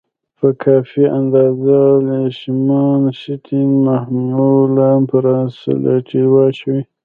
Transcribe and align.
په 0.37 0.47
کافي 0.63 1.03
اندازه 1.19 1.79
لیشمان 2.07 3.01
سټین 3.21 3.69
محلول 3.85 4.73
پر 5.09 5.23
سلایډ 5.59 6.09
واچوئ. 6.33 6.81